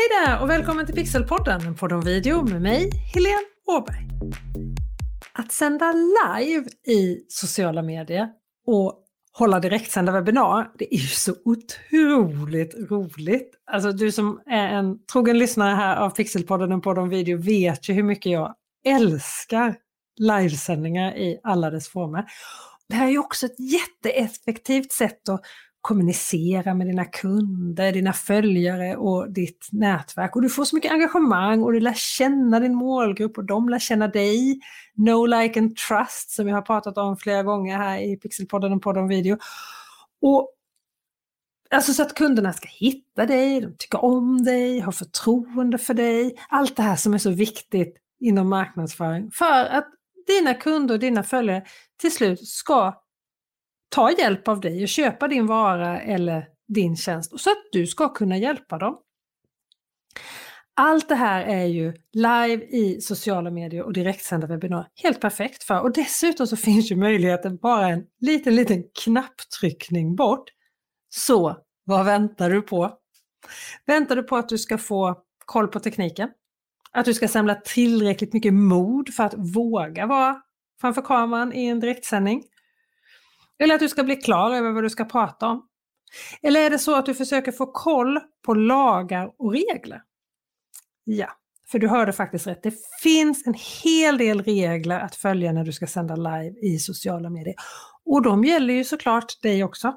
[0.00, 4.08] Hej där och välkommen till Pixelpodden, en podd om video med mig, Helene Åberg.
[5.32, 8.28] Att sända live i sociala medier
[8.66, 13.50] och hålla direktsända webbinar, det är ju så otroligt roligt.
[13.70, 17.88] Alltså du som är en trogen lyssnare här av Pixelpodden, en podd om video, vet
[17.88, 18.54] ju hur mycket jag
[18.86, 19.76] älskar
[20.16, 22.24] livesändningar i alla dess former.
[22.88, 25.40] Det här är ju också ett jätteeffektivt sätt att
[25.80, 30.36] kommunicera med dina kunder, dina följare och ditt nätverk.
[30.36, 33.78] Och du får så mycket engagemang och du lär känna din målgrupp och de lär
[33.78, 34.60] känna dig.
[34.94, 38.82] No like and trust som vi har pratat om flera gånger här i Pixelpodden och
[38.82, 39.38] podden video.
[40.22, 40.56] Och
[41.72, 46.36] Alltså så att kunderna ska hitta dig, de tycker om dig, har förtroende för dig.
[46.48, 49.88] Allt det här som är så viktigt inom marknadsföring för att
[50.26, 51.64] dina kunder och dina följare
[52.00, 53.02] till slut ska
[53.90, 58.08] ta hjälp av dig och köpa din vara eller din tjänst så att du ska
[58.08, 58.98] kunna hjälpa dem.
[60.74, 65.80] Allt det här är ju live i sociala medier och direktsända webbinarier helt perfekt för
[65.80, 70.44] och dessutom så finns ju möjligheten bara en liten, liten knapptryckning bort.
[71.08, 72.92] Så vad väntar du på?
[73.86, 76.30] Väntar du på att du ska få koll på tekniken?
[76.92, 80.42] Att du ska samla tillräckligt mycket mod för att våga vara
[80.80, 82.42] framför kameran i en direktsändning?
[83.60, 85.66] Eller att du ska bli klar över vad du ska prata om?
[86.42, 90.02] Eller är det så att du försöker få koll på lagar och regler?
[91.04, 91.28] Ja,
[91.70, 92.62] för du hörde faktiskt rätt.
[92.62, 97.30] Det finns en hel del regler att följa när du ska sända live i sociala
[97.30, 97.54] medier.
[98.04, 99.94] Och de gäller ju såklart dig också.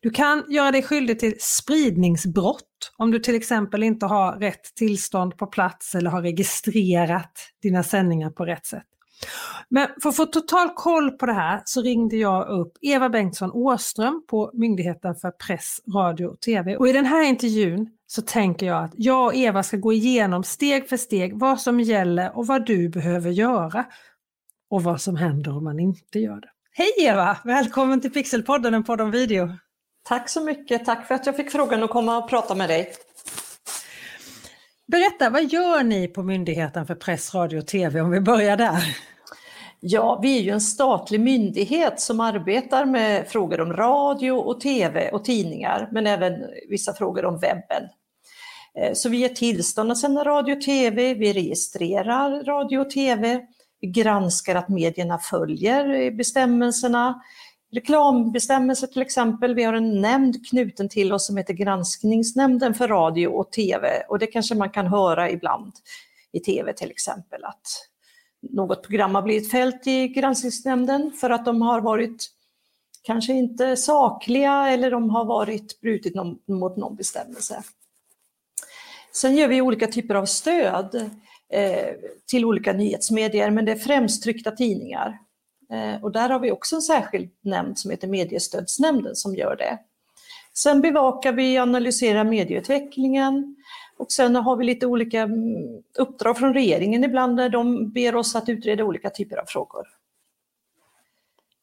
[0.00, 5.36] Du kan göra dig skyldig till spridningsbrott om du till exempel inte har rätt tillstånd
[5.36, 8.86] på plats eller har registrerat dina sändningar på rätt sätt.
[9.68, 13.50] Men för att få total koll på det här så ringde jag upp Eva Bengtsson
[13.52, 16.76] Åström på Myndigheten för press, radio och TV.
[16.76, 20.44] Och i den här intervjun så tänker jag att jag och Eva ska gå igenom
[20.44, 23.84] steg för steg vad som gäller och vad du behöver göra.
[24.70, 26.48] Och vad som händer om man inte gör det.
[26.72, 27.36] Hej Eva!
[27.44, 29.48] Välkommen till Pixelpodden, en podd om video.
[30.08, 32.92] Tack så mycket, tack för att jag fick frågan att komma och prata med dig.
[34.86, 38.96] Berätta, vad gör ni på Myndigheten för press, radio och TV om vi börjar där?
[39.80, 45.10] Ja, vi är ju en statlig myndighet som arbetar med frågor om radio och TV
[45.10, 46.32] och tidningar, men även
[46.68, 47.82] vissa frågor om webben.
[48.80, 53.40] Eh, så vi ger tillstånd att sända radio och TV, vi registrerar radio och TV,
[53.80, 57.22] vi granskar att medierna följer bestämmelserna,
[57.72, 59.54] reklambestämmelser till exempel.
[59.54, 64.18] Vi har en nämnd knuten till oss som heter Granskningsnämnden för radio och TV och
[64.18, 65.72] det kanske man kan höra ibland
[66.32, 67.62] i TV till exempel att
[68.50, 72.30] något program har blivit fällt i Granskningsnämnden för att de har varit
[73.02, 77.62] kanske inte sakliga eller de har varit brutit någon, mot någon bestämmelse.
[79.12, 81.10] Sen gör vi olika typer av stöd
[81.52, 81.94] eh,
[82.26, 85.18] till olika nyhetsmedier, men det är främst tryckta tidningar.
[85.70, 89.78] Eh, och där har vi också en särskild nämnd som heter Mediestödsnämnden som gör det.
[90.54, 93.56] Sen bevakar vi och analyserar medieutvecklingen
[93.98, 98.36] och sen har vi lite olika mm, uppdrag från regeringen ibland där de ber oss
[98.36, 99.86] att utreda olika typer av frågor.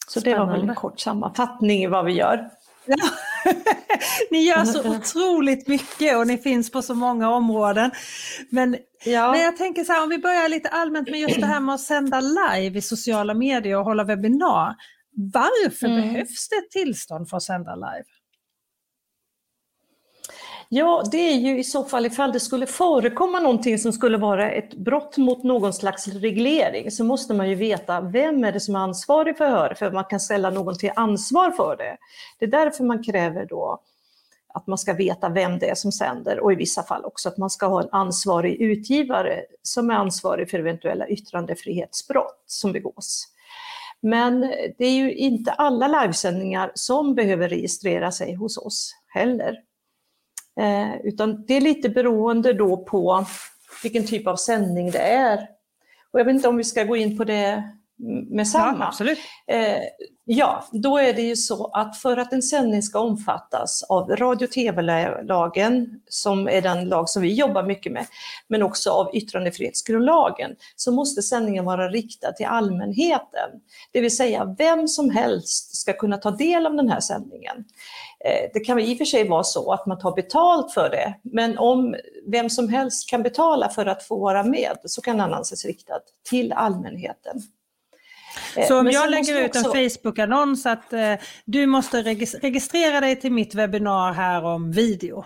[0.08, 0.46] Så Spännande.
[0.46, 2.50] det var väl en kort sammanfattning i vad vi gör.
[4.32, 7.92] Ni gör så otroligt mycket och ni finns på så många områden.
[8.50, 9.32] Men, ja.
[9.32, 11.76] men jag tänker så här, om vi börjar lite allmänt med just det här med
[11.76, 14.76] att sända live i sociala medier och hålla webbinar.
[15.34, 16.02] Varför mm.
[16.02, 18.06] behövs det ett tillstånd för att sända live?
[20.76, 24.52] Ja, det är ju i så fall ifall det skulle förekomma någonting som skulle vara
[24.52, 28.76] ett brott mot någon slags reglering så måste man ju veta vem är det som
[28.76, 31.98] är ansvarig för förhör, för man kan ställa någon till ansvar för det.
[32.40, 33.82] Det är därför man kräver då
[34.54, 37.38] att man ska veta vem det är som sänder och i vissa fall också att
[37.38, 43.28] man ska ha en ansvarig utgivare som är ansvarig för eventuella yttrandefrihetsbrott som begås.
[44.02, 44.42] Men
[44.78, 49.58] det är ju inte alla livesändningar som behöver registrera sig hos oss heller.
[50.60, 53.26] Eh, utan det är lite beroende då på
[53.84, 55.38] vilken typ av sändning det är.
[56.12, 57.64] Och jag vet inte om vi ska gå in på det
[58.30, 58.78] med samma.
[58.80, 59.18] Ja, absolut.
[59.48, 59.78] Eh,
[60.26, 64.46] ja, då är det ju så att för att en sändning ska omfattas av radio
[64.46, 68.06] och tv-lagen, som är den lag som vi jobbar mycket med,
[68.48, 73.50] men också av yttrandefrihetsgrundlagen, så måste sändningen vara riktad till allmänheten.
[73.92, 77.56] Det vill säga vem som helst ska kunna ta del av den här sändningen.
[78.26, 81.14] Eh, det kan i och för sig vara så att man tar betalt för det,
[81.22, 81.96] men om
[82.28, 86.00] vem som helst kan betala för att få vara med så kan den anses riktad
[86.30, 87.42] till allmänheten.
[88.58, 91.14] Eh, så om jag lägger ut en Facebook-annons att eh,
[91.46, 92.02] du måste
[92.42, 95.26] registrera dig till mitt webbinar här om video.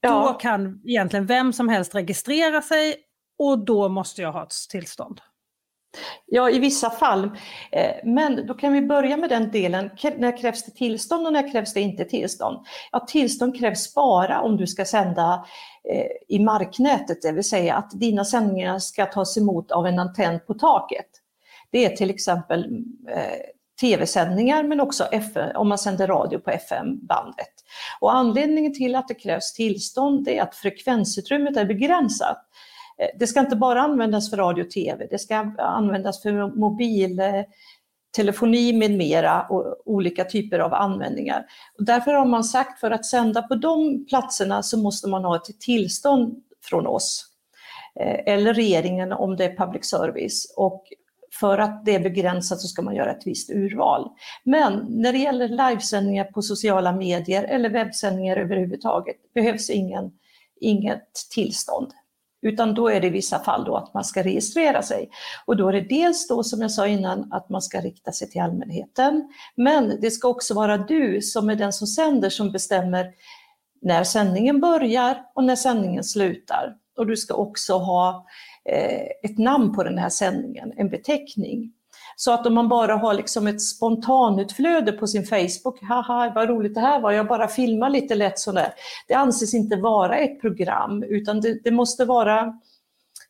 [0.00, 0.10] Ja.
[0.10, 2.96] Då kan egentligen vem som helst registrera sig
[3.38, 5.20] och då måste jag ha ett tillstånd.
[6.26, 7.24] Ja, i vissa fall.
[7.72, 9.90] Eh, men då kan vi börja med den delen.
[10.16, 12.66] När krävs det tillstånd och när krävs det inte tillstånd?
[12.92, 15.46] Ja, tillstånd krävs bara om du ska sända
[15.92, 20.40] eh, i marknätet, det vill säga att dina sändningar ska tas emot av en antenn
[20.46, 21.06] på taket.
[21.70, 23.40] Det är till exempel eh,
[23.80, 27.52] tv-sändningar men också FM, om man sänder radio på FM-bandet.
[28.00, 32.38] Och anledningen till att det krävs tillstånd är att frekvensutrymmet är begränsat.
[33.02, 38.70] Eh, det ska inte bara användas för radio och tv, det ska användas för mobiltelefoni
[38.70, 41.46] eh, med mera och olika typer av användningar.
[41.78, 45.36] Och därför har man sagt för att sända på de platserna så måste man ha
[45.36, 47.26] ett tillstånd från oss
[48.00, 50.54] eh, eller regeringen om det är public service.
[50.56, 50.84] Och
[51.40, 54.10] för att det är begränsat så ska man göra ett visst urval.
[54.44, 60.12] Men när det gäller livesändningar på sociala medier eller webbsändningar överhuvudtaget behövs ingen,
[60.60, 61.92] inget tillstånd.
[62.42, 65.10] Utan då är det i vissa fall då att man ska registrera sig.
[65.46, 68.30] Och då är det dels då som jag sa innan att man ska rikta sig
[68.30, 69.28] till allmänheten.
[69.54, 73.12] Men det ska också vara du som är den som sänder som bestämmer
[73.82, 76.76] när sändningen börjar och när sändningen slutar.
[76.96, 78.26] Och du ska också ha
[79.22, 81.72] ett namn på den här sändningen, en beteckning.
[82.16, 86.74] Så att om man bara har liksom ett spontanutflöde på sin Facebook, haha vad roligt
[86.74, 88.74] det här var, jag bara filmar lite lätt sådär.
[89.08, 92.54] Det anses inte vara ett program utan det, det måste vara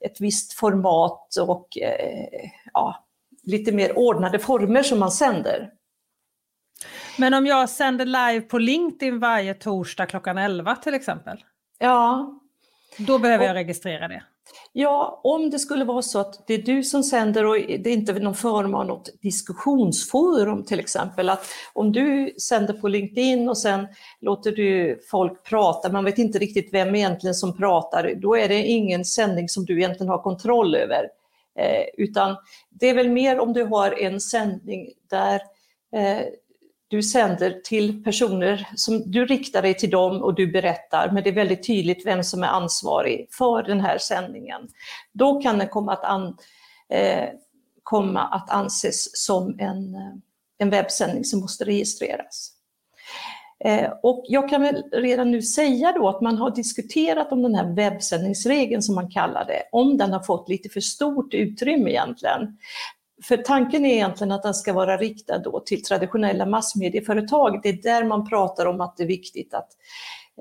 [0.00, 3.04] ett visst format och eh, ja,
[3.42, 5.70] lite mer ordnade former som man sänder.
[7.18, 11.44] Men om jag sänder live på LinkedIn varje torsdag klockan 11 till exempel?
[11.78, 12.32] Ja.
[12.98, 14.22] Då behöver och, jag registrera det?
[14.72, 17.92] Ja, om det skulle vara så att det är du som sänder och det är
[17.92, 23.58] inte någon form av något diskussionsforum till exempel, att om du sänder på LinkedIn och
[23.58, 23.88] sen
[24.20, 28.62] låter du folk prata, man vet inte riktigt vem egentligen som pratar, då är det
[28.62, 31.08] ingen sändning som du egentligen har kontroll över.
[31.58, 32.36] Eh, utan
[32.70, 35.40] det är väl mer om du har en sändning där
[35.96, 36.22] eh,
[36.88, 41.30] du sänder till personer som du riktar dig till dem och du berättar, men det
[41.30, 44.68] är väldigt tydligt vem som är ansvarig för den här sändningen.
[45.12, 46.36] Då kan den komma att, an,
[46.88, 47.28] eh,
[47.82, 50.12] komma att anses som en, eh,
[50.58, 52.52] en webbsändning som måste registreras.
[53.64, 57.54] Eh, och jag kan väl redan nu säga då att man har diskuterat om den
[57.54, 62.58] här webbsändningsregeln som man kallar det, om den har fått lite för stort utrymme egentligen.
[63.22, 67.60] För tanken är egentligen att den ska vara riktad då till traditionella massmedieföretag.
[67.62, 69.68] Det är där man pratar om att det är viktigt att,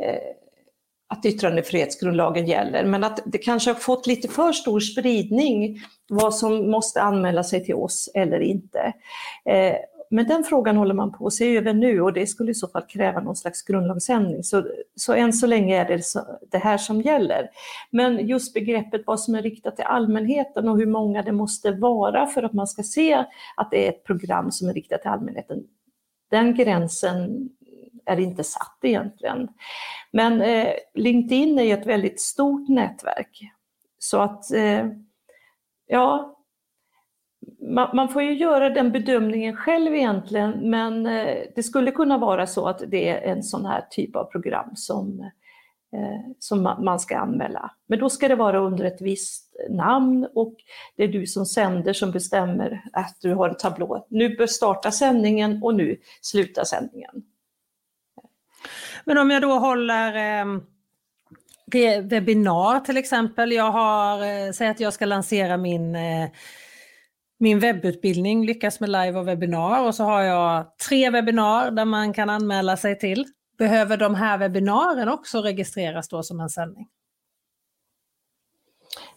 [0.02, 0.20] eh,
[1.08, 2.86] att yttrandefrihetsgrundlagen gäller.
[2.86, 7.66] Men att det kanske har fått lite för stor spridning vad som måste anmäla sig
[7.66, 8.94] till oss eller inte.
[9.50, 9.76] Eh,
[10.16, 12.68] men den frågan håller man på att se över nu och det skulle i så
[12.68, 14.44] fall kräva någon slags grundlagsändring.
[14.44, 17.50] Så, så än så länge är det så, det här som gäller.
[17.92, 22.28] Men just begreppet vad som är riktat till allmänheten och hur många det måste vara
[22.28, 23.26] för att man ska se
[23.58, 25.64] att det är ett program som är riktat till allmänheten.
[26.32, 27.50] Den gränsen
[28.06, 29.48] är inte satt egentligen.
[30.12, 33.40] Men eh, LinkedIn är ju ett väldigt stort nätverk.
[34.00, 34.88] Så att, eh,
[35.88, 36.35] ja,
[37.60, 42.48] man, man, får ju göra den bedömningen själv egentligen, men eh, det skulle kunna vara
[42.48, 45.20] så att det är en sån här typ av program som,
[45.94, 47.72] eh, som man ska anmäla.
[47.88, 50.56] Men då ska det vara under ett visst namn och
[50.96, 54.06] det är du som sänder som bestämmer att du har en tablå.
[54.10, 57.24] Nu bör starta sändningen och nu slutar sändningen.
[59.06, 60.46] Men om jag då håller eh
[62.02, 63.52] webbinar till exempel.
[63.52, 66.30] Jag har, eh, säg att jag ska lansera min eh,
[67.38, 72.14] min webbutbildning Lyckas med live och webbinar och så har jag tre webbinar där man
[72.14, 73.26] kan anmäla sig till.
[73.58, 76.88] Behöver de här webbinaren också registreras då som en sändning?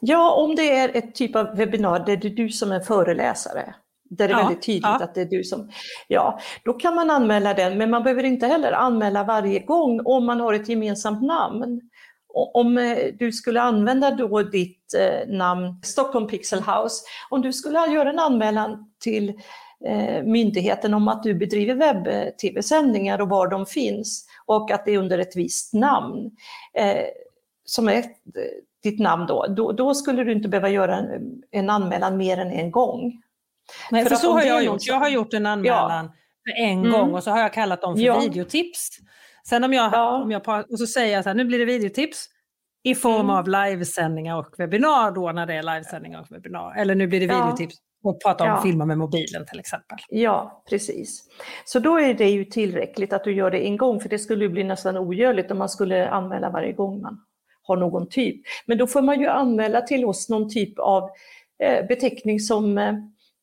[0.01, 3.75] Ja, om det är ett typ av webbinar där det är du som är föreläsare,
[4.11, 5.05] där det är ja, väldigt tydligt ja.
[5.05, 5.71] att det är du som...
[6.09, 10.27] Ja, då kan man anmäla den, men man behöver inte heller anmäla varje gång om
[10.27, 11.88] man har ett gemensamt namn
[12.35, 17.79] om eh, du skulle använda då ditt eh, namn Stockholm Pixel House, om du skulle
[17.79, 19.29] göra en anmälan till
[19.85, 24.99] eh, myndigheten om att du bedriver webb-tv-sändningar och var de finns och att det är
[24.99, 26.31] under ett visst namn,
[27.65, 28.05] som är
[28.83, 32.51] ditt namn då, då, då skulle du inte behöva göra en, en anmälan mer än
[32.51, 33.23] en gång.
[33.91, 34.87] Nej, för, för så har jag gjort.
[34.87, 36.13] Jag har gjort en anmälan ja.
[36.53, 36.93] för en mm.
[36.93, 38.21] gång och så har jag kallat dem för ja.
[38.21, 38.99] videotips.
[39.49, 40.23] Sen om jag, ja.
[40.23, 42.27] om jag och så säger jag så här, nu blir det videotips
[42.83, 43.31] i form mm.
[43.31, 46.75] av livesändningar och webbinar då när det är livesändningar och webbinar.
[46.77, 47.75] Eller nu blir det videotips
[48.05, 48.63] och prata om ja.
[48.63, 49.99] filmer med mobilen till exempel.
[50.09, 51.25] Ja, precis.
[51.65, 54.49] Så då är det ju tillräckligt att du gör det en gång, för det skulle
[54.49, 57.21] bli nästan ogörligt om man skulle anmäla varje gång man
[57.63, 58.43] har någon typ.
[58.67, 61.11] Men då får man ju anmäla till oss någon typ av
[61.63, 62.95] eh, beteckning som eh,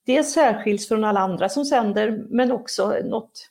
[0.06, 3.50] dels särskiljs från alla andra som sänder, men också något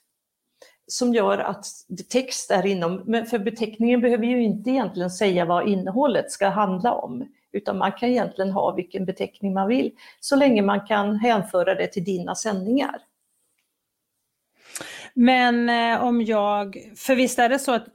[0.87, 1.65] som gör att
[2.09, 6.93] text är inom, men för beteckningen behöver ju inte egentligen säga vad innehållet ska handla
[6.93, 11.75] om, utan man kan egentligen ha vilken beteckning man vill, så länge man kan hänföra
[11.75, 13.01] det till dina sändningar.
[15.13, 17.85] Men eh, om jag, för visst är det så att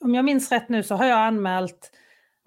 [0.00, 1.92] om jag minns rätt nu så har jag anmält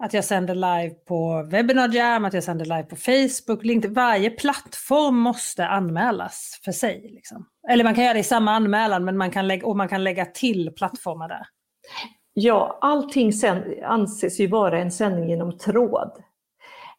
[0.02, 3.94] att jag sänder live på Webinar Jam, att jag sänder live på Facebook, LinkedIn.
[3.94, 7.10] Varje plattform måste anmälas för sig.
[7.14, 7.46] Liksom.
[7.68, 10.04] Eller man kan göra det i samma anmälan, men man kan lägga, och man kan
[10.04, 11.46] lägga till plattformar där.
[12.34, 13.32] Ja, allting
[13.84, 16.10] anses ju vara en sändning genom tråd.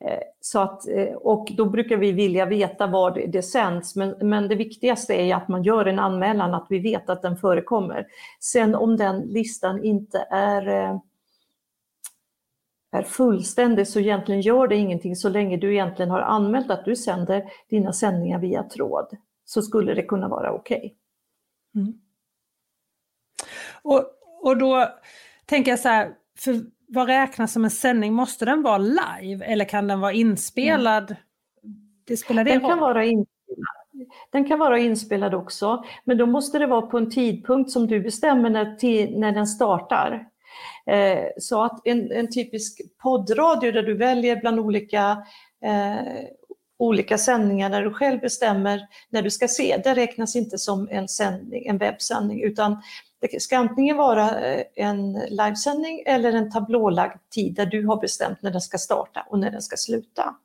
[0.06, 4.48] Eh, så att, eh, och då brukar vi vilja veta var det sänds, men, men
[4.48, 8.08] det viktigaste är att man gör en anmälan, att vi vet att den förekommer.
[8.40, 11.00] Sen om den listan inte är eh,
[12.94, 16.96] är fullständig så egentligen gör det ingenting så länge du egentligen har anmält att du
[16.96, 19.18] sänder dina sändningar via tråd.
[19.46, 20.78] Så skulle det kunna vara okej.
[20.78, 20.92] Okay.
[21.76, 21.94] Mm.
[23.82, 24.04] Och,
[24.42, 24.90] och då
[25.46, 28.14] tänker jag så här, för vad räknas som en sändning?
[28.14, 31.04] Måste den vara live eller kan den vara inspelad?
[31.04, 31.76] Mm.
[32.08, 33.28] Det spelar det den kan vara inspelad.
[34.32, 38.00] Den kan vara inspelad också, men då måste det vara på en tidpunkt som du
[38.00, 40.28] bestämmer när, när den startar.
[40.92, 45.26] Eh, så att en, en typisk poddradio där du väljer bland olika
[45.66, 46.26] eh,
[46.78, 51.08] olika sändningar där du själv bestämmer när du ska se, det räknas inte som en,
[51.08, 52.82] sändning, en webbsändning utan
[53.20, 58.42] det ska antingen vara eh, en livesändning eller en tablålagd tid där du har bestämt
[58.42, 60.36] när den ska starta och när den ska sluta.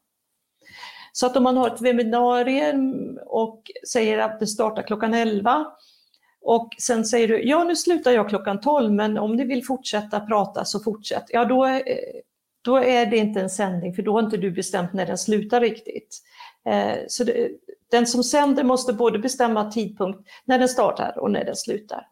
[1.12, 5.66] Så att om man har ett webbinarium och säger att det startar klockan 11
[6.48, 10.20] och sen säger du, ja nu slutar jag klockan 12 men om ni vill fortsätta
[10.20, 11.24] prata så fortsätt.
[11.28, 11.82] Ja då, eh,
[12.64, 15.60] då är det inte en sändning för då har inte du bestämt när den slutar
[15.60, 16.18] riktigt.
[16.68, 17.50] Eh, så det,
[17.90, 22.06] den som sänder måste både bestämma tidpunkt när den startar och när den slutar.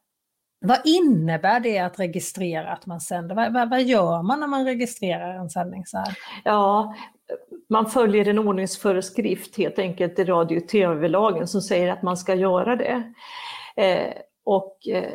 [0.60, 3.34] Vad innebär det att registrera att man sänder?
[3.34, 6.18] Vad, vad, vad, gör man när man registrerar en sändning så här?
[6.44, 6.94] Ja,
[7.68, 12.34] man följer en ordningsföreskrift helt enkelt i radio och tv-lagen som säger att man ska
[12.34, 13.12] göra det.
[13.76, 14.12] Eh,
[14.44, 15.12] och eh,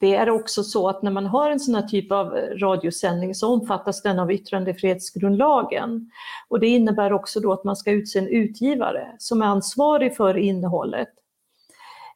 [0.00, 3.54] det är också så att när man har en sån här typ av radiosändning så
[3.54, 6.10] omfattas den av yttrandefrihetsgrundlagen.
[6.48, 10.36] Och det innebär också då att man ska utse en utgivare som är ansvarig för
[10.36, 11.08] innehållet.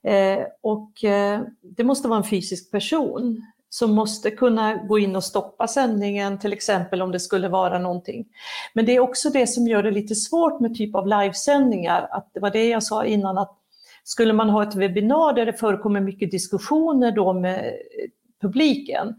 [0.02, 5.24] Eh, och eh, det måste vara en fysisk person som måste kunna gå in och
[5.24, 8.26] stoppa sändningen, till exempel om det skulle vara någonting.
[8.74, 12.30] Men det är också det som gör det lite svårt med typ av livesändningar, att
[12.34, 13.58] det var det jag sa innan, att
[14.06, 17.72] skulle man ha ett webbinar där det förekommer mycket diskussioner då med eh,
[18.40, 19.14] publiken,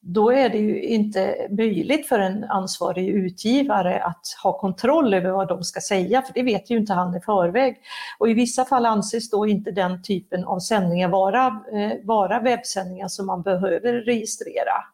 [0.00, 5.48] då är det ju inte möjligt för en ansvarig utgivare att ha kontroll över vad
[5.48, 7.76] de ska säga, för det vet ju inte han i förväg.
[8.18, 13.08] Och i vissa fall anses då inte den typen av sändningar vara, eh, vara webbsändningar
[13.08, 14.84] som man behöver registrera.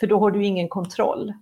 [0.00, 1.32] För då har du ingen kontroll.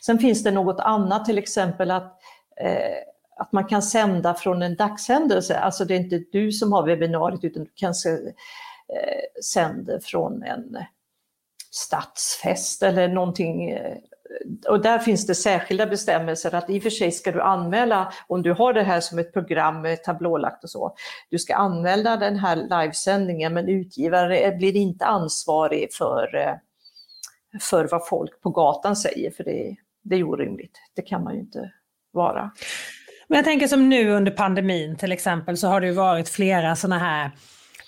[0.00, 2.18] Sen finns det något annat, till exempel att
[2.60, 3.11] eh,
[3.42, 7.44] att man kan sända från en dagshändelse, alltså det är inte du som har webbinariet
[7.44, 10.78] utan du kanske eh, sänder från en
[11.70, 13.78] stadsfest eller någonting.
[14.68, 18.42] Och där finns det särskilda bestämmelser att i och för sig ska du anmäla, om
[18.42, 20.94] du har det här som ett program med tablålagt och så,
[21.30, 26.54] du ska anmäla den här livesändningen men utgivare blir inte ansvarig för, eh,
[27.60, 30.78] för vad folk på gatan säger, för det, det är orimligt.
[30.94, 31.72] Det kan man ju inte
[32.12, 32.50] vara.
[33.28, 36.76] Men jag tänker som nu under pandemin till exempel så har det ju varit flera
[36.76, 37.30] sådana här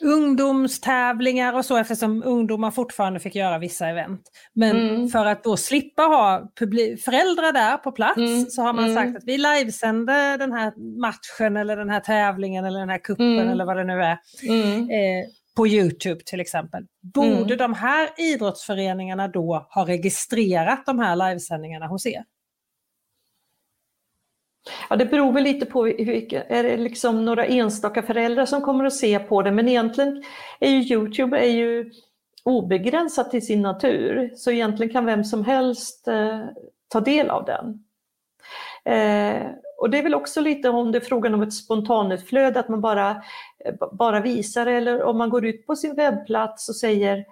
[0.01, 4.23] ungdomstävlingar och så eftersom ungdomar fortfarande fick göra vissa event.
[4.53, 5.09] Men mm.
[5.09, 6.53] för att då slippa ha
[7.05, 8.47] föräldrar där på plats mm.
[8.47, 8.95] så har man mm.
[8.95, 13.39] sagt att vi livesänder den här matchen eller den här tävlingen eller den här kuppen
[13.39, 13.49] mm.
[13.49, 14.19] eller vad det nu är.
[14.49, 14.91] Mm.
[14.91, 15.27] Eh,
[15.57, 16.87] på Youtube till exempel.
[17.15, 17.59] Borde mm.
[17.59, 22.25] de här idrottsföreningarna då ha registrerat de här livesändningarna hos er?
[24.91, 28.85] Ja, det beror väl lite på, vilka, är det liksom några enstaka föräldrar som kommer
[28.85, 30.25] att se på det, men egentligen
[30.61, 31.91] är ju Youtube är ju
[32.45, 36.41] obegränsat till sin natur, så egentligen kan vem som helst eh,
[36.89, 37.85] ta del av den.
[38.85, 39.47] Eh,
[39.79, 42.81] och det är väl också lite om det är frågan om ett spontanutflöde, att man
[42.81, 43.11] bara,
[43.65, 47.25] eh, bara visar eller om man går ut på sin webbplats och säger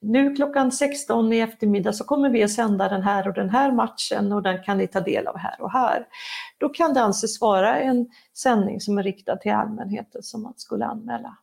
[0.00, 3.72] nu klockan 16 i eftermiddag så kommer vi att sända den här och den här
[3.72, 6.06] matchen och den kan ni ta del av här och här.
[6.58, 10.84] Då kan det anses vara en sändning som är riktad till allmänheten som man skulle
[10.84, 11.36] anmäla.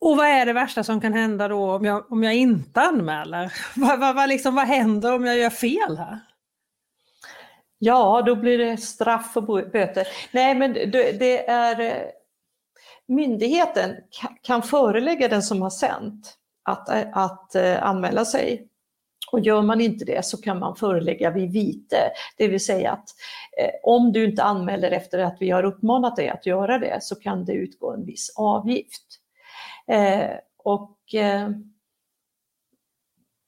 [0.00, 3.52] Och vad är det värsta som kan hända då om jag, om jag inte anmäler?
[3.76, 6.20] Vad, vad, vad, liksom, vad händer om jag gör fel här?
[7.78, 10.08] Ja, då blir det straff och böter.
[10.32, 12.08] Nej, men det, är eh,
[13.08, 13.96] myndigheten
[14.42, 16.37] kan förelägga den som har sänt
[16.68, 18.68] att, att eh, anmäla sig.
[19.32, 21.96] Och gör man inte det så kan man förelägga vid vite,
[22.36, 23.08] det vill säga att
[23.60, 27.16] eh, om du inte anmäler efter att vi har uppmanat dig att göra det så
[27.16, 29.04] kan det utgå en viss avgift.
[29.86, 31.50] Eh, och eh,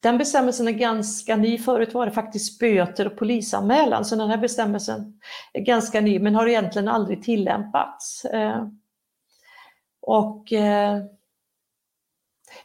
[0.03, 1.59] den bestämmelsen är ganska ny.
[1.59, 5.21] Förut var det faktiskt böter och polisanmälan, så den här bestämmelsen
[5.53, 8.25] är ganska ny men har egentligen aldrig tillämpats.
[8.25, 8.67] Eh,
[10.03, 10.99] och eh,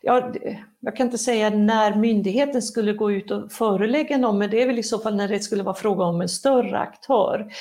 [0.01, 0.31] ja,
[0.79, 4.67] jag kan inte säga när myndigheten skulle gå ut och förelägga någon, men det är
[4.67, 7.51] väl i så fall när det skulle vara fråga om en större aktör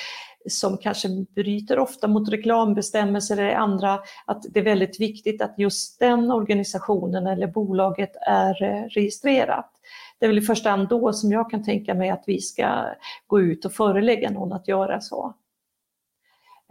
[0.49, 5.99] som kanske bryter ofta mot reklambestämmelser eller andra, att det är väldigt viktigt att just
[5.99, 9.71] den organisationen eller bolaget är eh, registrerat.
[10.19, 12.85] Det är väl i första hand då som jag kan tänka mig att vi ska
[13.27, 15.33] gå ut och förelägga någon att göra så.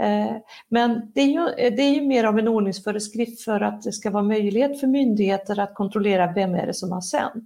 [0.03, 0.37] Eh,
[0.69, 3.93] men det är, ju, eh, det är ju mer av en ordningsföreskrift för att det
[3.93, 7.45] ska vara möjlighet för myndigheter att kontrollera vem är det som har sänt.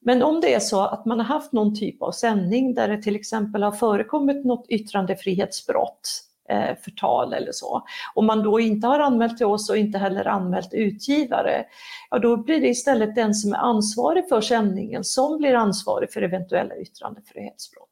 [0.00, 3.02] Men om det är så att man har haft någon typ av sändning där det
[3.02, 6.10] till exempel har förekommit något yttrandefrihetsbrott,
[6.48, 7.82] eh, förtal eller så,
[8.14, 11.64] och man då inte har anmält till oss och inte heller anmält utgivare,
[12.10, 16.22] ja då blir det istället den som är ansvarig för sändningen som blir ansvarig för
[16.22, 17.83] eventuella yttrandefrihetsbrott.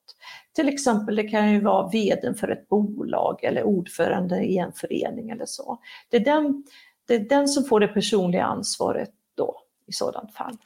[0.53, 5.31] Till exempel det kan ju vara vdn för ett bolag eller ordförande i en förening
[5.31, 5.79] eller så.
[6.11, 6.65] Det är den,
[7.09, 10.57] det är den som får det personliga ansvaret då i sådant fall.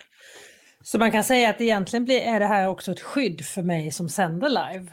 [0.83, 3.91] Så man kan säga att egentligen blir, är det här också ett skydd för mig
[3.91, 4.93] som sänder live?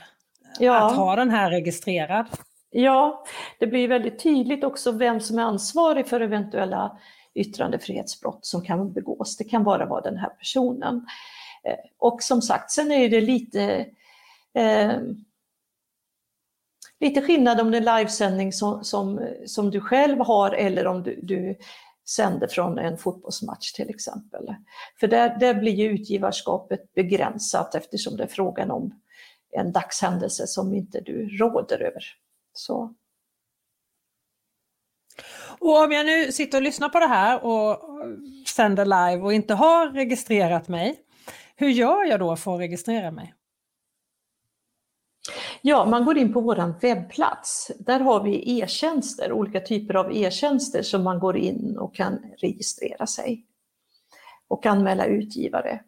[0.60, 0.88] Ja.
[0.88, 2.26] Att ha den här registrerad?
[2.70, 3.26] Ja,
[3.60, 6.98] det blir väldigt tydligt också vem som är ansvarig för eventuella
[7.36, 9.38] yttrandefrihetsbrott som kan begås.
[9.38, 11.06] Det kan bara vara den här personen.
[11.64, 13.86] Eh, och som sagt, sen är det lite
[14.54, 15.02] eh,
[17.00, 21.20] lite skillnad om det är livesändning som, som, som du själv har eller om du,
[21.24, 21.56] du
[22.08, 24.56] sänder från en fotbollsmatch till exempel.
[25.00, 29.02] För där, där blir ju utgivarskapet begränsat eftersom det är frågan om
[29.52, 32.04] en dagshändelse som inte du råder över.
[32.54, 32.94] Så.
[35.60, 37.80] Och om jag nu sitter och lyssnar på det här och
[38.48, 41.00] sänder live och inte har registrerat mig,
[41.56, 43.34] hur gör jag då för att registrera mig?
[45.66, 47.72] Ja, man går in på vår webbplats.
[47.80, 53.08] Där har vi e-tjänster, olika typer av e-tjänster som man går in och kan registrera
[53.08, 53.46] sig
[54.48, 55.80] och anmäla utgivare.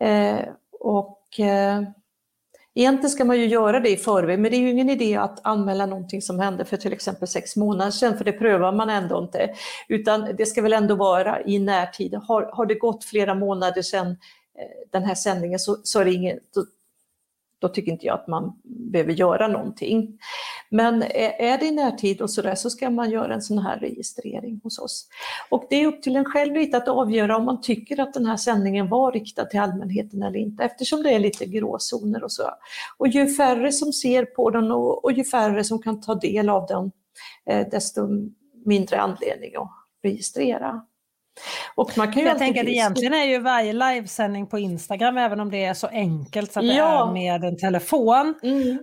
[0.00, 0.40] Eh,
[0.80, 1.82] och eh,
[2.74, 5.46] Egentligen ska man ju göra det i förväg, men det är ju ingen idé att
[5.46, 9.18] anmäla någonting som hände för till exempel sex månader sedan, för det prövar man ändå
[9.18, 9.54] inte.
[9.88, 12.14] Utan det ska väl ändå vara i närtid.
[12.14, 14.06] Har, har det gått flera månader sedan
[14.58, 16.64] eh, den här sändningen så, så är det ingen, då
[17.58, 20.18] då tycker inte jag att man behöver göra någonting.
[20.70, 24.60] Men är det i närtid och sådär så ska man göra en sån här registrering
[24.62, 25.08] hos oss.
[25.50, 28.26] Och det är upp till en själv lite att avgöra om man tycker att den
[28.26, 32.50] här sändningen var riktad till allmänheten eller inte eftersom det är lite gråzoner och så.
[32.98, 36.48] Och ju färre som ser på den och, och ju färre som kan ta del
[36.48, 36.92] av den
[37.46, 38.08] eh, desto
[38.64, 39.70] mindre anledning att
[40.02, 40.86] registrera.
[41.74, 45.40] Och man kan ju jag tänker att egentligen är ju varje livesändning på Instagram, även
[45.40, 47.08] om det är så enkelt så att det ja.
[47.08, 48.78] är med en telefon, mm.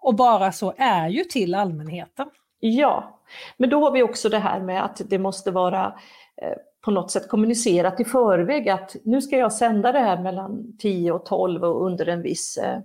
[0.00, 2.26] och bara så, är ju till allmänheten.
[2.60, 3.20] Ja,
[3.56, 5.86] men då har vi också det här med att det måste vara
[6.42, 10.76] eh, på något sätt kommunicerat i förväg att nu ska jag sända det här mellan
[10.78, 12.76] 10 och 12 och under en viss eh,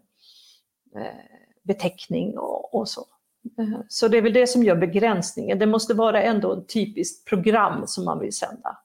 [0.95, 1.15] eh,
[1.63, 3.01] beteckning och, och så.
[3.59, 5.59] Eh, så det är väl det som gör begränsningen.
[5.59, 8.77] Det måste vara ändå ett typiskt program som man vill sända.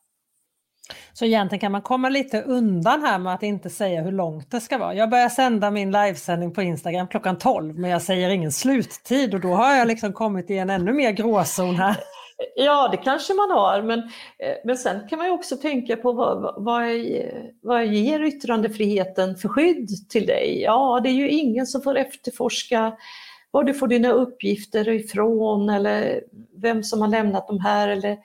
[1.13, 4.61] Så egentligen kan man komma lite undan här med att inte säga hur långt det
[4.61, 4.95] ska vara.
[4.95, 9.41] Jag börjar sända min livesändning på Instagram klockan 12 men jag säger ingen sluttid och
[9.41, 11.97] då har jag liksom kommit i en ännu mer gråzon här.
[12.57, 16.13] Ja, det kanske man har, men, eh, men sen kan man ju också tänka på
[16.13, 16.83] vad, vad,
[17.63, 20.63] vad ger yttrandefriheten för skydd till dig?
[20.63, 22.93] Ja, det är ju ingen som får efterforska
[23.51, 26.21] var du får dina uppgifter ifrån eller
[26.57, 28.17] vem som har lämnat de här eller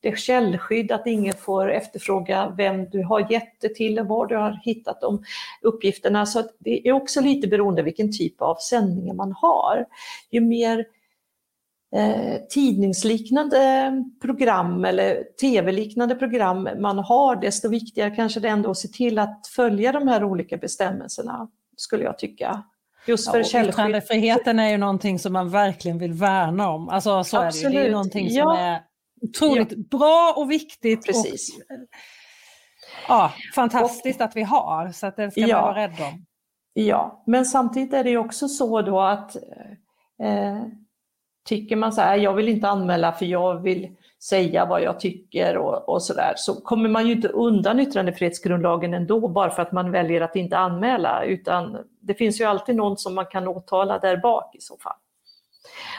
[0.00, 4.26] det är källskydd, att ingen får efterfråga vem du har gett det till och var
[4.26, 5.24] du har hittat de
[5.62, 6.26] uppgifterna.
[6.26, 9.86] Så det är också lite beroende vilken typ av sändningar man har.
[10.30, 10.84] Ju mer
[11.96, 18.88] eh, tidningsliknande program eller tv-liknande program man har, desto viktigare kanske det ändå att se
[18.88, 22.62] till att följa de här olika bestämmelserna, skulle jag tycka.
[23.06, 23.70] Just för ja, källskydd.
[23.70, 26.88] Yttrandefriheten är ju någonting som man verkligen vill värna om.
[26.88, 27.64] Alltså så Absolut.
[27.64, 27.82] är det ju.
[27.82, 28.58] Det är någonting som ja.
[28.58, 28.89] är
[29.20, 29.98] otroligt ja.
[29.98, 31.06] bra och viktigt.
[31.06, 31.58] Precis.
[31.58, 31.64] Och,
[33.08, 35.56] ja, fantastiskt och, att vi har, så att det ska ja.
[35.56, 36.26] man vara rädd om.
[36.72, 39.36] Ja, men samtidigt är det också så då att
[40.22, 40.62] eh,
[41.44, 45.56] tycker man så här, jag vill inte anmäla för jag vill säga vad jag tycker
[45.56, 49.90] och, och sådär, så kommer man ju inte undan yttrandefrihetsgrundlagen ändå bara för att man
[49.90, 54.16] väljer att inte anmäla, utan det finns ju alltid någon som man kan åtala där
[54.16, 54.96] bak i så fall.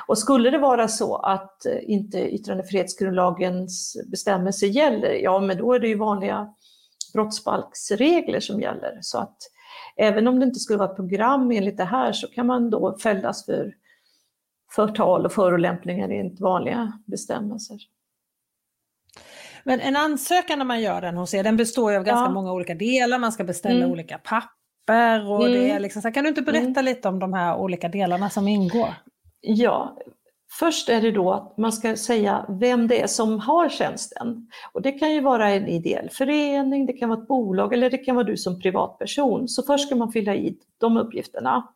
[0.08, 5.80] Och skulle det vara så att eh, inte yttrandefrihetsgrundlagens bestämmelser gäller, ja men då är
[5.80, 6.54] det ju vanliga
[7.14, 8.98] brottsbalksregler som gäller.
[9.02, 9.38] Så att
[9.96, 12.98] även om det inte skulle vara ett program enligt det här så kan man då
[12.98, 13.74] fällas för
[14.76, 17.78] förtal och förolämpningar enligt vanliga bestämmelser.
[19.64, 22.32] Men en ansökan när man gör den hos er, den består ju av ganska ja.
[22.32, 23.92] många olika delar, man ska beställa mm.
[23.92, 25.54] olika papper och mm.
[25.54, 26.86] det är liksom så Kan du inte berätta mm.
[26.86, 28.94] lite om de här olika delarna som ingår?
[29.42, 29.98] Ja,
[30.60, 34.48] Först är det då att man ska säga vem det är som har tjänsten.
[34.72, 37.98] Och det kan ju vara en ideell förening, det kan vara ett bolag eller det
[37.98, 39.48] kan vara du som privatperson.
[39.48, 41.68] Så först ska man fylla i de uppgifterna.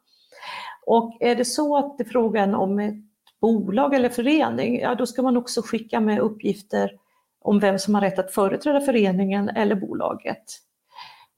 [0.86, 2.96] Och är det så att det är frågan om ett
[3.42, 6.92] bolag eller förening, ja då ska man också skicka med uppgifter
[7.42, 10.44] om vem som har rätt att företräda föreningen eller bolaget.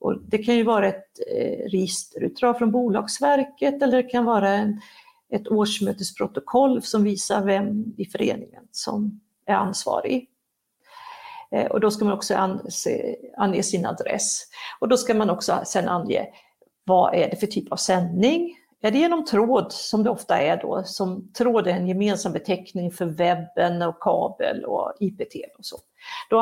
[0.00, 4.80] Och det kan ju vara ett eh, registerutdrag från Bolagsverket eller det kan vara en
[5.32, 10.30] ett årsmötesprotokoll som visar vem i föreningen som är ansvarig.
[11.50, 14.42] Eh, och då ska man också anse, ange sin adress.
[14.80, 16.26] Och då ska man också sen ange
[16.84, 18.54] vad är det för typ av sändning?
[18.80, 22.90] Är det genom tråd, som det ofta är då, som tråd är en gemensam beteckning
[22.90, 25.76] för webben och kabel och IPTV och så.
[26.30, 26.40] Då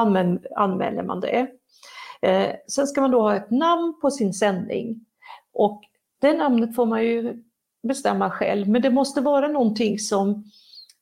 [0.56, 1.46] anmäler man det.
[2.22, 5.06] Eh, sen ska man då ha ett namn på sin sändning
[5.52, 5.82] och
[6.20, 7.42] det namnet får man ju
[7.82, 10.44] bestämma själv, men det måste vara någonting som,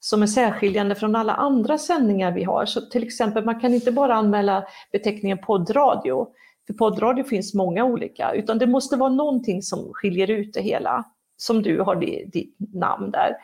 [0.01, 2.67] som är särskiljande från alla andra sändningar vi har.
[2.67, 6.27] Så till exempel, man kan inte bara anmäla beteckningen poddradio,
[6.67, 11.05] för poddradio finns många olika, utan det måste vara någonting som skiljer ut det hela,
[11.37, 11.97] som du har
[12.33, 13.37] ditt namn där.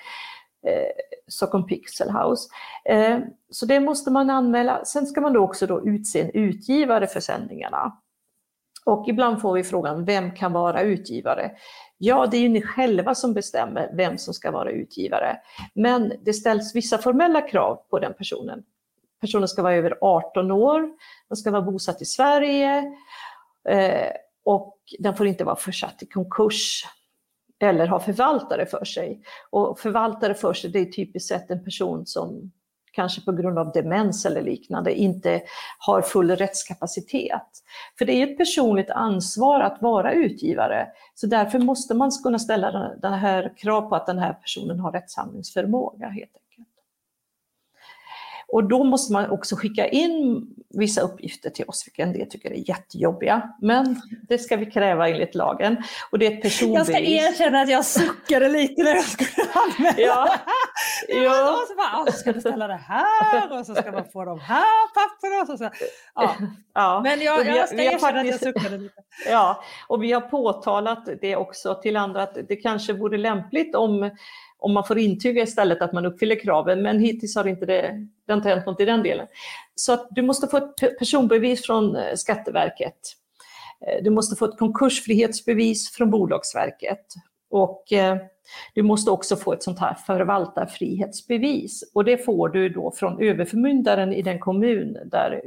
[0.66, 0.90] Eh,
[1.28, 2.48] Stockholm Pixel House.
[2.84, 3.18] Eh,
[3.50, 4.84] så det måste man anmäla.
[4.84, 7.92] Sen ska man då också då utse en utgivare för sändningarna.
[8.84, 11.50] Och ibland får vi frågan, vem kan vara utgivare?
[11.98, 15.36] Ja, det är ju ni själva som bestämmer vem som ska vara utgivare.
[15.74, 18.62] Men det ställs vissa formella krav på den personen.
[19.20, 20.90] Personen ska vara över 18 år,
[21.28, 22.92] den ska vara bosatt i Sverige
[23.68, 24.12] eh,
[24.44, 26.84] och den får inte vara försatt i konkurs
[27.60, 29.22] eller ha förvaltare för sig.
[29.50, 32.52] Och förvaltare för sig, det är typiskt sett en person som
[32.92, 35.42] kanske på grund av demens eller liknande, inte
[35.78, 37.48] har full rättskapacitet.
[37.98, 42.94] För det är ett personligt ansvar att vara utgivare, så därför måste man kunna ställa
[43.02, 46.68] den här krav på att den här personen har rättshandlingsförmåga helt enkelt.
[48.52, 52.50] Och då måste man också skicka in vissa uppgifter till oss, vilka en del tycker
[52.50, 53.50] är jättejobbiga.
[53.60, 55.76] Men det ska vi kräva enligt lagen.
[56.10, 56.88] Och det är ett personbevis.
[56.88, 60.36] Jag ska erkänna att jag suckade lite när jag skulle anmäla ja.
[61.08, 61.52] ja.
[61.52, 64.88] Och så bara, ska du ställa det här och så ska man få de här
[64.94, 65.42] papperna.
[65.42, 65.70] Och så, så.
[66.14, 66.36] Ja.
[66.74, 67.00] ja.
[67.04, 68.94] Men jag, jag ska erkänna faktiskt, att jag suckade lite.
[69.30, 74.10] Ja, och vi har påtalat det också till andra att det kanske vore lämpligt om
[74.60, 78.32] om man får intyga istället att man uppfyller kraven, men hittills har inte det, det
[78.32, 79.26] har inte hänt något i den delen.
[79.74, 82.98] Så att du måste få ett personbevis från eh, Skatteverket.
[83.86, 87.06] Eh, du måste få ett konkursfrihetsbevis från Bolagsverket
[87.50, 88.16] och eh,
[88.74, 94.12] du måste också få ett sånt här förvaltarfrihetsbevis och det får du då från överförmyndaren
[94.12, 95.42] i den kommun där,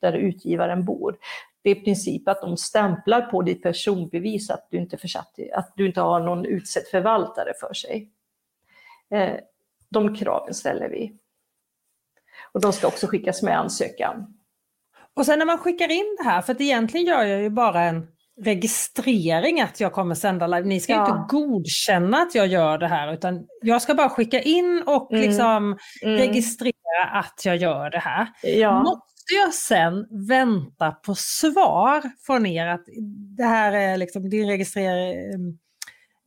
[0.00, 1.16] där utgivaren bor.
[1.64, 5.72] Det är i princip att de stämplar på ditt personbevis att du inte, försatt, att
[5.76, 8.10] du inte har någon utsedd förvaltare för sig.
[9.10, 9.34] Eh,
[9.88, 11.12] de kraven ställer vi.
[12.52, 14.38] Och de ska också skickas med ansökan.
[15.14, 17.82] Och sen när man skickar in det här, för att egentligen gör jag ju bara
[17.82, 18.06] en
[18.40, 20.68] registrering att jag kommer sända live.
[20.68, 21.06] Ni ska ja.
[21.06, 25.24] inte godkänna att jag gör det här utan jag ska bara skicka in och mm.
[25.24, 26.18] liksom mm.
[26.18, 28.28] registrera att jag gör det här.
[28.42, 28.82] Ja.
[28.82, 32.84] Måste Måste jag sen vänta på svar från er att
[33.36, 35.58] det här är liksom din registrering mm,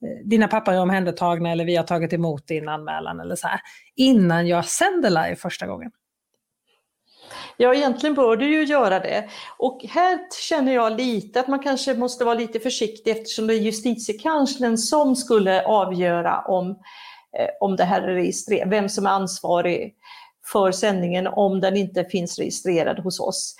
[0.04, 3.60] eh, dina papper är omhändertagna eller vi har tagit emot din anmälan eller så här,
[3.96, 5.92] innan jag sänder live första gången?
[7.58, 9.30] Ja, egentligen bör du ju göra det.
[9.58, 13.60] Och här känner jag lite att man kanske måste vara lite försiktig eftersom det är
[13.60, 16.70] justitiekanslern som skulle avgöra om
[17.40, 19.96] eh, om det här är registrerat, vem som är ansvarig
[20.52, 23.56] för sändningen om den inte finns registrerad hos oss.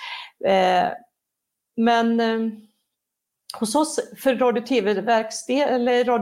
[0.46, 0.88] Eh,
[1.76, 2.40] men eh,
[3.60, 4.62] hos oss, för radio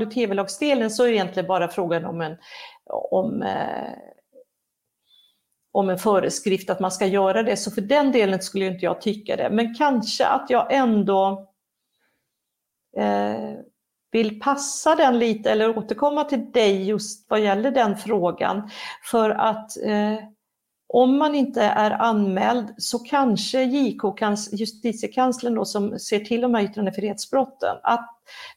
[0.05, 2.37] och tv-lagsdelen så är det egentligen bara frågan om en,
[3.11, 3.93] om, eh,
[5.71, 7.57] om en föreskrift att man ska göra det.
[7.57, 9.49] Så för den delen skulle inte jag tycka det.
[9.49, 11.49] Men kanske att jag ändå
[12.97, 13.53] eh,
[14.11, 18.69] vill passa den lite eller återkomma till dig just vad gäller den frågan.
[19.03, 20.17] För att eh,
[20.87, 24.01] om man inte är anmäld så kanske JK,
[24.51, 28.09] justitiekanslern då, som ser till de här yttrandefrihetsbrotten, att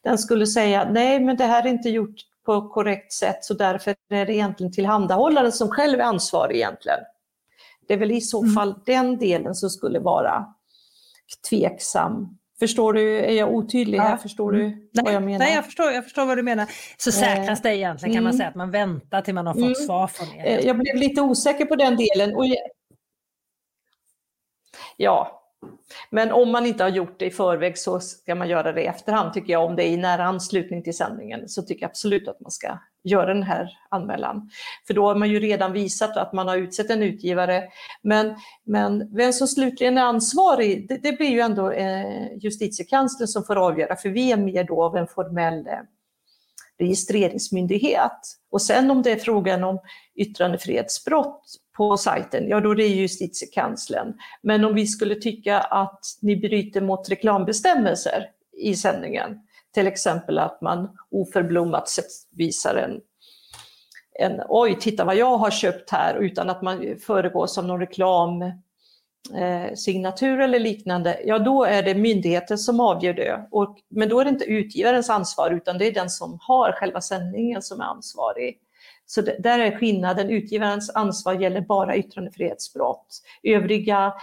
[0.02, 3.94] den skulle säga nej men det här är inte gjort på korrekt sätt så därför
[4.10, 6.98] är det egentligen tillhandahållaren som själv är ansvarig egentligen.
[7.88, 8.54] Det är väl i så mm.
[8.54, 8.80] fall mm.
[8.86, 10.46] den delen som skulle vara
[11.50, 14.10] tveksam Förstår du, är jag otydlig här?
[14.10, 14.16] Ja.
[14.16, 15.38] Förstår du nej, vad jag menar?
[15.38, 16.66] Nej, jag förstår, jag förstår vad du menar.
[16.96, 18.38] Så säkrast det egentligen kan man mm.
[18.38, 19.74] säga att man väntar till man har fått mm.
[19.74, 20.46] svar från er.
[20.46, 22.36] Eh, jag blev lite osäker på den delen.
[22.36, 22.44] Och
[24.96, 25.44] ja,
[26.10, 28.86] men om man inte har gjort det i förväg så ska man göra det i
[28.86, 29.64] efterhand tycker jag.
[29.64, 32.78] Om det är i nära anslutning till sändningen så tycker jag absolut att man ska
[33.04, 34.50] göra den här anmälan.
[34.86, 37.62] För då har man ju redan visat att man har utsett en utgivare.
[38.02, 38.34] Men,
[38.64, 43.56] men vem som slutligen är ansvarig, det, det blir ju ändå eh, justitiekanslern som får
[43.56, 45.72] avgöra, för vi är mer då av en formell eh,
[46.78, 48.20] registreringsmyndighet.
[48.50, 49.78] Och sen om det är frågan om
[50.16, 51.42] yttrandefrihetsbrott
[51.76, 54.14] på sajten, ja då är det justitiekanslern.
[54.42, 58.24] Men om vi skulle tycka att ni bryter mot reklambestämmelser
[58.62, 59.38] i sändningen,
[59.74, 61.88] till exempel att man oförblommat
[62.30, 63.00] visar en,
[64.18, 68.42] en oj, titta vad jag har köpt här utan att man föregås av någon reklam
[69.34, 73.48] eh, signatur eller liknande, ja då är det myndigheten som avgör det.
[73.50, 77.00] Och, men då är det inte utgivarens ansvar utan det är den som har själva
[77.00, 78.58] sändningen som är ansvarig.
[79.06, 83.22] Så det, där är skillnaden, utgivarens ansvar gäller bara yttrandefrihetsbrott.
[83.42, 84.14] Övriga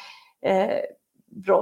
[0.46, 0.80] eh,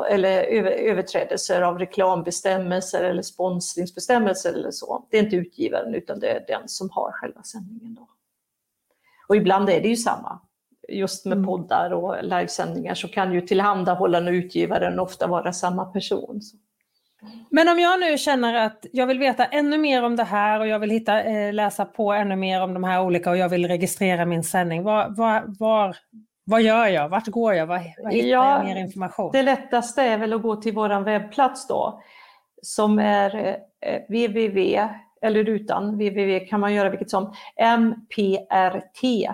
[0.10, 0.44] eller
[0.90, 5.08] överträdelser av reklambestämmelser eller sponsringsbestämmelser eller så.
[5.12, 7.96] Det är inte utgivaren utan det är den som har själva sändningen.
[7.96, 8.08] Då.
[9.28, 10.40] Och ibland är det ju samma.
[10.90, 11.46] Just med mm.
[11.46, 16.42] poddar och livesändningar så kan ju tillhandahållaren och utgivaren ofta vara samma person.
[16.42, 16.58] Så.
[17.50, 20.68] Men om jag nu känner att jag vill veta ännu mer om det här och
[20.68, 23.68] jag vill hitta, eh, läsa på ännu mer om de här olika och jag vill
[23.68, 24.84] registrera min sändning.
[24.84, 25.98] Var, var, var,
[26.44, 27.10] vad gör jag?
[27.10, 27.66] Vart går jag?
[27.68, 29.30] Var, var hittar ja, jag mer information?
[29.34, 32.02] Det lättaste är väl att gå till vår webbplats då
[32.62, 34.90] som är eh, www,
[35.22, 37.34] eller utan www kan man göra vilket som,
[37.80, 39.30] mprt.se.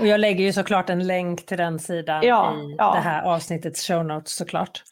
[0.00, 2.94] Och jag lägger ju såklart en länk till den sidan ja, i ja.
[2.94, 4.82] det här avsnittets show notes såklart.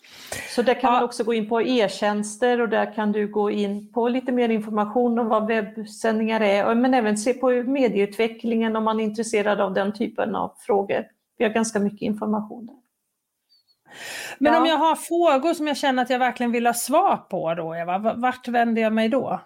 [0.48, 0.90] Så där kan ja.
[0.90, 4.48] man också gå in på e-tjänster och där kan du gå in på lite mer
[4.48, 9.74] information om vad webbsändningar är, men även se på medieutvecklingen om man är intresserad av
[9.74, 11.04] den typen av frågor.
[11.38, 12.76] Vi har ganska mycket information där.
[14.38, 17.54] Men om jag har frågor som jag känner att jag verkligen vill ha svar på
[17.54, 19.40] då, Eva, vart vänder jag mig då?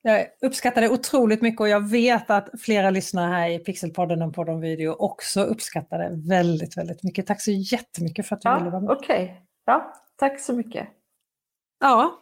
[0.03, 4.35] Jag uppskattar det otroligt mycket och jag vet att flera lyssnare här i Pixelpodden och
[4.35, 7.27] Podden Video också uppskattar det väldigt, väldigt mycket.
[7.27, 8.91] Tack så jättemycket för att du ja, ville vara med.
[8.91, 9.37] Okej, okay.
[9.65, 10.89] ja, tack så mycket.
[11.81, 12.21] Ja,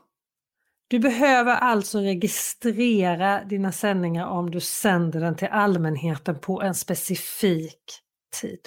[0.88, 8.00] du behöver alltså registrera dina sändningar om du sänder den till allmänheten på en specifik
[8.40, 8.60] tid.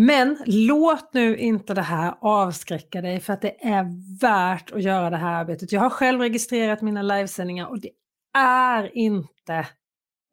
[0.00, 3.86] Men låt nu inte det här avskräcka dig för att det är
[4.20, 5.72] värt att göra det här arbetet.
[5.72, 7.90] Jag har själv registrerat mina livesändningar och det
[8.38, 9.66] är inte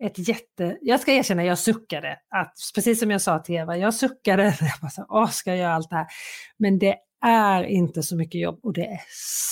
[0.03, 0.77] ett jätte...
[0.81, 2.19] Jag ska erkänna, jag suckade.
[2.29, 4.43] Att, precis som jag sa till Eva, jag suckade.
[4.61, 6.07] Jag bara så, Åh, ska jag göra allt det här?
[6.57, 9.01] Men det är inte så mycket jobb och det är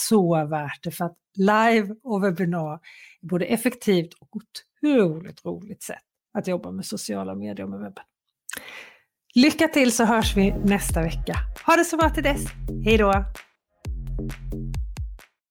[0.07, 2.79] så värt det för att live och webbinar är
[3.27, 8.03] både effektivt och otroligt roligt sätt att jobba med sociala medier och med webben.
[9.35, 11.35] Lycka till så hörs vi nästa vecka.
[11.65, 12.41] Ha det så bra till dess.
[12.85, 13.25] Hej då!